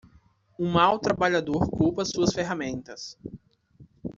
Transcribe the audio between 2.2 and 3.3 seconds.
ferramentas.